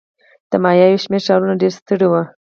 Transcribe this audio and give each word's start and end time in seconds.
د 0.49 0.51
مایا 0.63 0.85
یو 0.91 1.01
شمېر 1.03 1.21
ښارونه 1.27 1.55
ډېر 1.61 1.71
ستر 1.79 1.99
وو. 2.11 2.23